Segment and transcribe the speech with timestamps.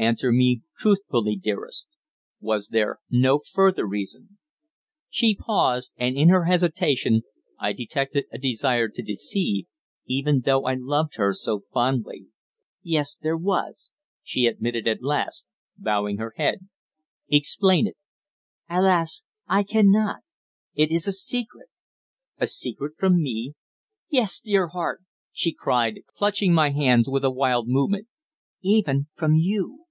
[0.00, 1.88] "Answer me truthfully, dearest.
[2.38, 4.38] Was there no further reason?"
[5.10, 7.22] She paused; and in her hesitation
[7.58, 9.66] I detected a desire to deceive,
[10.06, 12.26] even though I loved her so fondly.
[12.80, 13.90] "Yes, there was,"
[14.22, 16.68] she admitted at last, bowing her head.
[17.28, 17.96] "Explain it."
[18.70, 19.24] "Alas!
[19.48, 20.20] I cannot.
[20.76, 21.70] It is a secret."
[22.38, 23.54] "A secret from me?"
[24.08, 25.02] "Yes, dear heart!"
[25.32, 28.06] she cried, clutching my hands with a wild movement.
[28.62, 29.86] "Even from you."